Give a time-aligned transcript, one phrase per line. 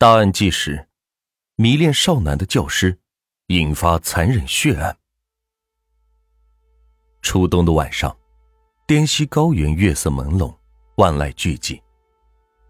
[0.00, 0.86] 大案纪实：
[1.56, 2.96] 迷恋少男的教师，
[3.48, 4.96] 引发残忍血案。
[7.20, 8.16] 初冬的晚上，
[8.86, 10.54] 滇西高原月色朦胧，
[10.98, 11.80] 万籁俱寂。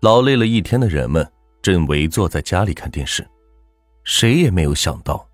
[0.01, 1.31] 劳累了一天的人们
[1.61, 3.29] 正围坐在家里看电视，
[4.05, 5.29] 谁也没有想到，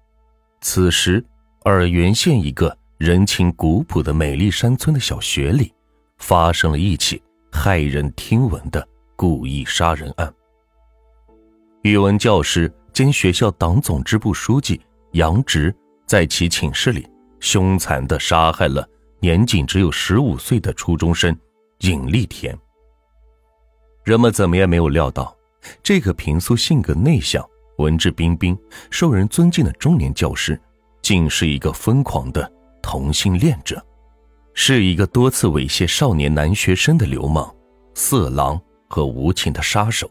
[0.60, 1.24] 此时
[1.62, 5.72] 洱源县一个人情古朴的美丽山村的小学里，
[6.18, 7.22] 发生了一起
[7.52, 8.84] 骇人听闻的
[9.14, 10.34] 故意杀人案。
[11.84, 14.80] 语文教师兼学校党总支部书记
[15.12, 15.74] 杨直，
[16.06, 17.06] 在其寝室里
[17.40, 18.88] 凶残的杀害了
[19.20, 21.36] 年仅只有十五岁的初中生
[21.80, 22.58] 尹丽田。
[24.02, 25.36] 人们怎么也没有料到，
[25.82, 28.56] 这个平素性格内向、文质彬彬、
[28.88, 30.58] 受人尊敬的中年教师，
[31.02, 32.50] 竟是一个疯狂的
[32.82, 33.84] 同性恋者，
[34.54, 37.54] 是一个多次猥亵少年男学生的流氓、
[37.92, 38.58] 色狼
[38.88, 40.10] 和无情的杀手。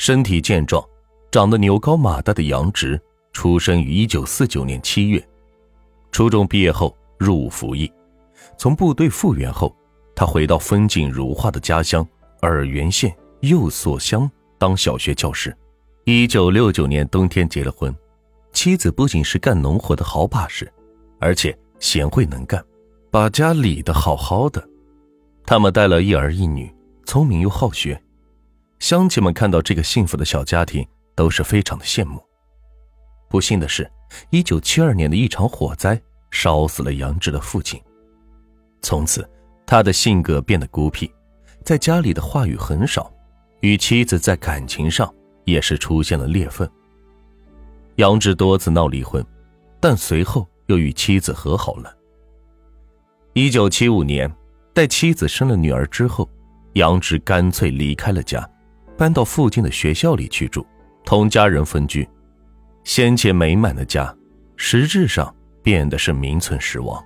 [0.00, 0.82] 身体健壮、
[1.30, 2.98] 长得牛高马大的杨直，
[3.34, 5.22] 出生于一九四九年七月。
[6.10, 7.92] 初中毕业后入伍服役，
[8.56, 9.76] 从部队复员后，
[10.16, 12.02] 他回到风景如画的家乡
[12.40, 15.54] 洱源县右所乡当小学教师。
[16.04, 17.94] 一九六九年冬天结了婚，
[18.54, 20.72] 妻子不仅是干农活的好把式，
[21.18, 22.64] 而且贤惠能干，
[23.10, 24.66] 把家理得好好的。
[25.44, 28.02] 他们带了一儿一女，聪明又好学。
[28.80, 32.20] 乡亲们看到这个幸福的小家庭，都是非常的羡慕。
[33.28, 33.88] 不幸的是，
[34.30, 36.00] 一九七二年的一场火灾
[36.30, 37.80] 烧死了杨志的父亲。
[38.80, 39.28] 从此，
[39.66, 41.12] 他的性格变得孤僻，
[41.62, 43.12] 在家里的话语很少，
[43.60, 46.68] 与妻子在感情上也是出现了裂缝。
[47.96, 49.24] 杨志多次闹离婚，
[49.78, 51.94] 但随后又与妻子和好了。
[53.34, 54.34] 一九七五年，
[54.72, 56.26] 待妻子生了女儿之后，
[56.72, 58.48] 杨志干脆离开了家。
[59.00, 60.66] 搬到附近的学校里去住，
[61.06, 62.06] 同家人分居，
[62.84, 64.14] 先前美满的家，
[64.58, 67.02] 实质上变得是名存实亡。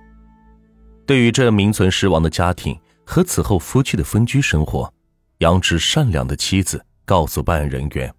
[1.05, 4.93] 对于这名存实亡的家庭和此后夫妻的分居生活，
[5.37, 8.13] 杨直善良的妻子告诉办案人员：“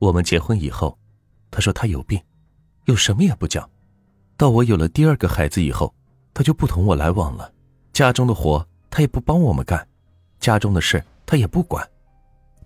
[0.00, 0.98] 我们结婚以后，
[1.52, 2.20] 他说他有病，
[2.86, 3.70] 又什么也不讲。
[4.36, 5.94] 到我有了第二个孩子以后，
[6.34, 7.52] 他就不同我来往了。
[7.92, 9.86] 家中的活他也不帮我们干，
[10.40, 11.88] 家中的事他也不管。”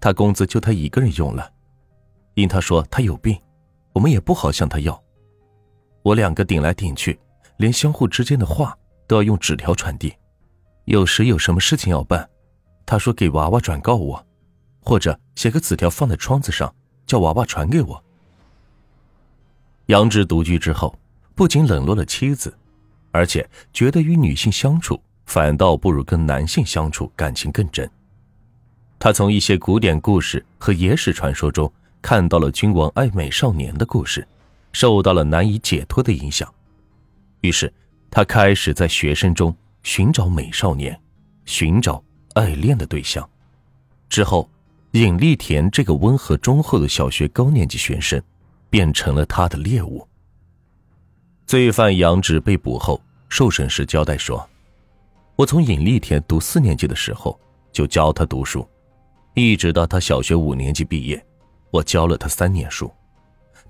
[0.00, 1.50] 他工资就他一个人用了，
[2.34, 3.36] 因他说他有病，
[3.92, 5.02] 我们也不好向他要。
[6.02, 7.18] 我两个顶来顶去，
[7.56, 8.76] 连相互之间的话
[9.06, 10.14] 都要用纸条传递。
[10.84, 12.28] 有时有什么事情要办，
[12.86, 14.26] 他说给娃娃转告我，
[14.80, 16.72] 或者写个纸条放在窗子上，
[17.06, 18.02] 叫娃娃传给我。
[19.86, 20.96] 杨志独居之后，
[21.34, 22.56] 不仅冷落了妻子，
[23.10, 27.90] 而且觉得与女性相处反倒不如跟男性相处感情更真。
[28.98, 31.72] 他从一些古典故事和野史传说中
[32.02, 34.26] 看到了君王爱美少年的故事，
[34.72, 36.52] 受到了难以解脱的影响，
[37.42, 37.72] 于是
[38.10, 40.98] 他开始在学生中寻找美少年，
[41.44, 42.02] 寻找
[42.34, 43.28] 爱恋的对象。
[44.08, 44.50] 之后，
[44.92, 48.20] 尹丽田这个温和忠厚的小学高年级学生，
[48.68, 50.06] 变成了他的猎物。
[51.46, 54.48] 罪犯杨直被捕后受审时交代说
[55.36, 57.38] ：“我从尹丽田读四年级的时候
[57.70, 58.66] 就教他读书。”
[59.38, 61.24] 一直到他小学五年级毕业，
[61.70, 62.90] 我教了他三年书。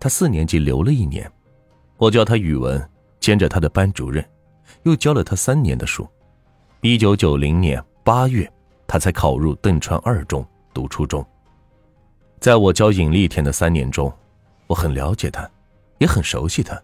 [0.01, 1.31] 他四年级留了一年，
[1.97, 2.89] 我教他语文，
[3.21, 4.25] 兼着他的班主任，
[4.85, 6.09] 又教了他三年的书。
[6.81, 8.51] 一九九零年八月，
[8.87, 11.27] 他才考入邓川二中读初中。
[12.41, 14.13] 在我教尹丽田的三年中，
[14.69, 15.51] 我很了解他，
[15.99, 16.81] 也很熟悉他。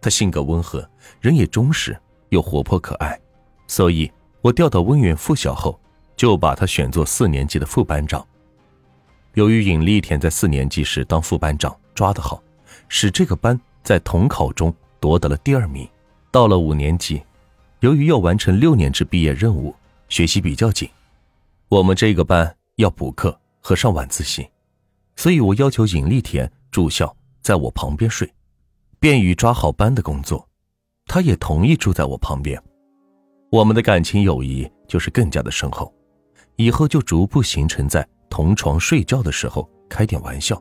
[0.00, 0.88] 他性格温和，
[1.20, 3.18] 人也忠实又活泼可爱，
[3.66, 4.12] 所以
[4.42, 5.80] 我调到温源附小后。
[6.16, 8.26] 就把他选做四年级的副班长。
[9.34, 12.42] 由于尹丽田在四年级时当副班长抓得好，
[12.88, 15.86] 使这个班在统考中夺得了第二名。
[16.32, 17.22] 到了五年级，
[17.80, 19.74] 由于要完成六年制毕业任务，
[20.08, 20.88] 学习比较紧，
[21.68, 24.46] 我们这个班要补课和上晚自习，
[25.16, 28.30] 所以我要求尹丽田住校，在我旁边睡，
[28.98, 30.46] 便于抓好班的工作。
[31.06, 32.62] 他也同意住在我旁边，
[33.50, 35.90] 我们的感情友谊就是更加的深厚。
[36.56, 40.60] 以后就逐步形成在同床睡觉的时候开点玩笑，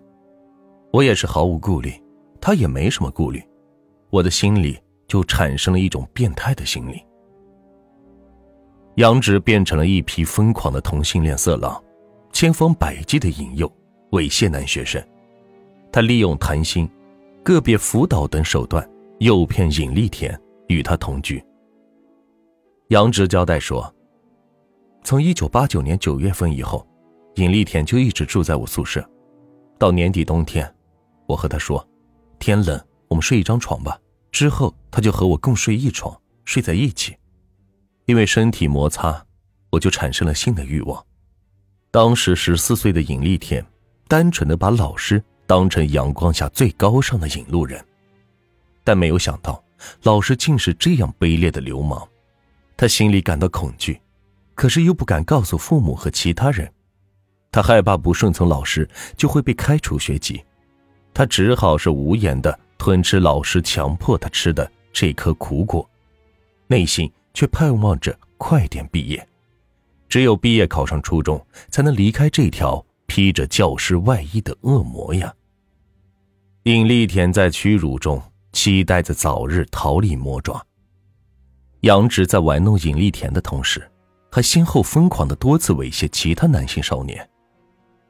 [0.92, 1.94] 我也是毫无顾虑，
[2.42, 3.42] 他也没什么顾虑，
[4.10, 4.78] 我的心里
[5.08, 7.02] 就产生了一种变态的心理。
[8.96, 11.82] 杨直变成了一批疯狂的同性恋色狼，
[12.32, 13.70] 千方百计的引诱、
[14.12, 15.02] 猥亵男学生，
[15.92, 16.90] 他利用谈心、
[17.44, 18.88] 个别辅导等手段
[19.20, 20.38] 诱骗尹丽田
[20.68, 21.44] 与他同居。
[22.90, 23.90] 杨直交代说。
[25.06, 26.84] 从一九八九年九月份以后，
[27.36, 29.08] 尹丽田就一直住在我宿舍。
[29.78, 30.74] 到年底冬天，
[31.28, 31.88] 我和他说
[32.40, 34.00] ：“天冷，我们睡一张床吧。”
[34.34, 37.16] 之后，他就和我共睡一床，睡在一起。
[38.06, 39.24] 因为身体摩擦，
[39.70, 41.06] 我就产生了性的欲望。
[41.92, 43.64] 当时十四岁的尹丽田，
[44.08, 47.80] 单纯的把老师当成阳光下最高尚的引路人，
[48.84, 49.64] 但没有想到，
[50.02, 52.08] 老师竟是这样卑劣的流氓。
[52.76, 54.02] 他心里感到恐惧，
[54.56, 56.72] 可是又不敢告诉父母和其他人。
[57.52, 60.44] 他害怕不顺从老师就会被开除学籍，
[61.14, 65.88] 他只好是无言的吞吃老师强迫他吃的这颗苦果，
[66.68, 69.28] 内心却盼望着快点毕业。
[70.10, 75.34] 只有毕业考上初中，才能离开这条披着教师外衣的恶魔呀。
[76.64, 78.22] 尹丽田在屈辱中
[78.52, 80.66] 期待着早日逃离魔爪。
[81.82, 83.88] 杨直在玩弄尹丽田的同时，
[84.36, 87.26] 还先后疯狂的多次猥亵其他男性少年。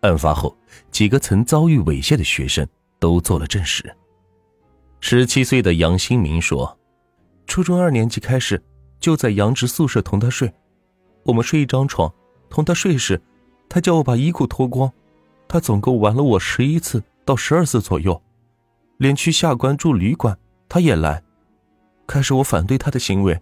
[0.01, 0.57] 案发后，
[0.89, 2.67] 几个曾遭遇猥亵的学生
[2.97, 3.95] 都做了证实。
[5.01, 6.79] 十七岁的杨新明说
[7.45, 8.59] ：“初中二年级开始，
[8.99, 10.51] 就在杨直宿舍同他睡，
[11.25, 12.11] 我们睡一张床。
[12.49, 13.21] 同他睡时，
[13.69, 14.91] 他叫我把衣裤脱光。
[15.47, 18.19] 他总共玩了我十一次到十二次左右，
[18.97, 20.35] 连去下关住旅馆
[20.67, 21.21] 他也来。
[22.07, 23.39] 开始我反对他的行为，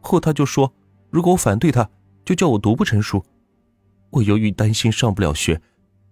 [0.00, 0.72] 后他就说，
[1.10, 1.88] 如果我反对他，
[2.26, 3.24] 就叫我读不成书。
[4.10, 5.58] 我由于担心上不了学。”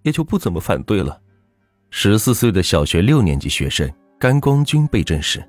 [0.05, 1.19] 也就不怎么反对了。
[1.90, 5.43] 十四岁的小学六年级学生甘光军被证实，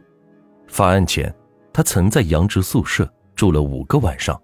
[0.67, 1.33] 发案前，
[1.73, 4.41] 他曾在杨直宿舍住了五个晚上。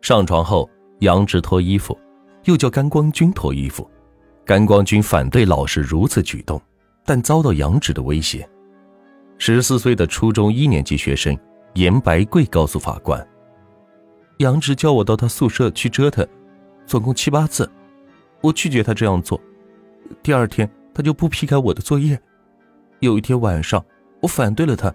[0.00, 0.70] 上床后，
[1.00, 1.98] 杨直脱衣服，
[2.44, 3.90] 又叫甘光军脱衣服。
[4.44, 6.62] 甘光军反对老师如此举动，
[7.04, 8.48] 但遭到杨直的威胁。
[9.38, 11.36] 十四岁的初中一年级学生
[11.74, 13.26] 严白贵告诉法官
[14.42, 16.26] ：“杨直叫我到他宿舍去折腾，
[16.84, 17.70] 总共七八次。”
[18.42, 19.40] 我拒绝他这样做，
[20.20, 22.20] 第二天他就不批改我的作业。
[22.98, 23.84] 有一天晚上，
[24.20, 24.92] 我反对了他，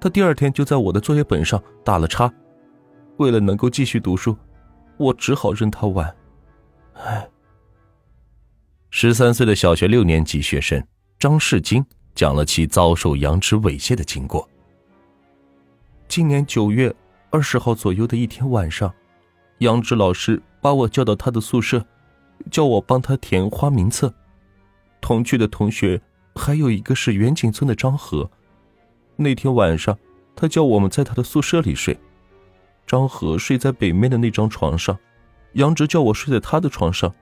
[0.00, 2.32] 他第二天就在我的作业本上打了叉。
[3.16, 4.36] 为了能够继续读书，
[4.96, 6.14] 我只好任他玩。
[6.94, 7.28] 唉。
[8.90, 10.80] 十三岁的小学六年级学生
[11.18, 14.48] 张世金讲了其遭受杨直猥亵的经过。
[16.06, 16.94] 今年九月
[17.34, 18.94] 二十号左右的一天晚上，
[19.58, 21.84] 杨直老师把我叫到他的宿舍。
[22.48, 24.14] 叫我帮他填花名册，
[25.00, 26.00] 同去的同学
[26.36, 28.30] 还有一个是远景村的张和。
[29.16, 29.98] 那天晚上，
[30.36, 31.98] 他叫我们在他的宿舍里睡。
[32.86, 34.96] 张和睡在北面的那张床上，
[35.54, 37.12] 杨直叫我睡在他的床上。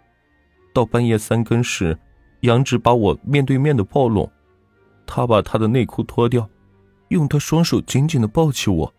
[0.74, 1.98] 到半夜三更时，
[2.40, 4.30] 杨直把我面对面的抱拢，
[5.06, 6.46] 他把他的内裤脱掉，
[7.08, 8.94] 用他双手紧紧的抱起我。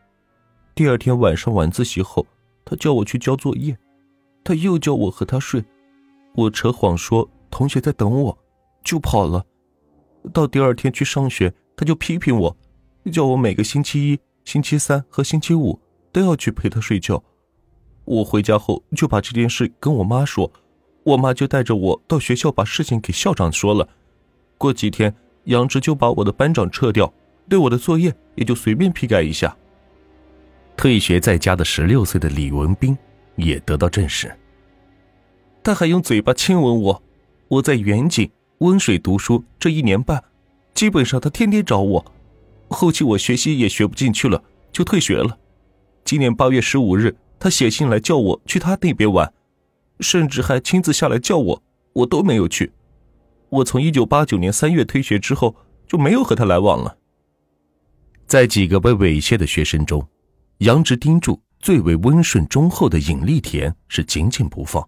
[0.76, 2.26] 第二天晚上晚自习后，
[2.66, 3.78] 他叫我去交作业，
[4.44, 5.64] 他又叫我和他睡。
[6.34, 8.38] 我扯谎说同学在等我，
[8.84, 9.46] 就跑了。
[10.34, 12.58] 到第二天去上学，他就批评我，
[13.12, 15.80] 叫我每个星期一、星期三和星期五
[16.12, 17.24] 都要去陪他睡觉。
[18.06, 20.52] 我回家后就把这件事跟我妈说，
[21.04, 23.88] 我妈就带着我到学校把事情给校长说了。
[24.58, 27.14] 过几天，杨直就把我的班长撤掉，
[27.48, 29.56] 对我的作业也就随便批改一下。
[30.76, 32.98] 退学在家的十六岁的李文斌
[33.36, 34.34] 也得到证实。
[35.64, 37.04] 他还用嘴巴亲吻我，
[37.48, 38.30] 我在远景
[38.60, 40.22] 温水读书这一年半，
[40.74, 42.06] 基本上他天天找我。
[42.68, 45.38] 后期我学习也学不进去了，就退学了。
[46.04, 49.32] 今年八月十五日，他写信来叫我去他那边玩，
[50.00, 51.64] 甚至还亲自下来叫我，
[51.94, 52.72] 我都没有去。
[53.50, 55.56] 我从一九八九年三月退学之后
[55.88, 56.98] 就没有和他来往了。
[58.26, 60.06] 在几个被猥亵的学生中，
[60.64, 64.82] 杨直盯住最为温顺忠厚的尹丽田是紧紧不放。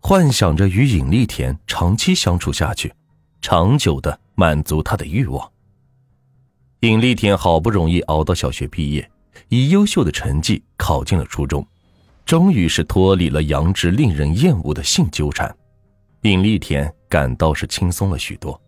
[0.00, 2.92] 幻想着与尹丽田长期相处下去，
[3.40, 5.48] 长久的满足他的欲望。
[6.80, 9.08] 尹丽田好不容易熬到小学毕业，
[9.48, 11.64] 以优秀的成绩考进了初中，
[12.26, 15.54] 终于是脱离了杨直令人厌恶的性纠缠，
[16.22, 18.60] 尹丽田感到是轻松了许多。